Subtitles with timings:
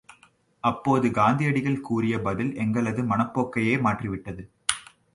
[0.63, 4.43] அப்போது காந்தியடிகள் கூறிய பதில் எங்களது மனப்போக்கையே மாற்றி விட்டது.